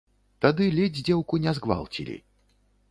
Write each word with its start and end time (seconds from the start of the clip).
Тады 0.45 0.69
ледзь 0.77 1.03
дзеўку 1.11 1.41
не 1.45 1.51
згвалцілі. 1.59 2.21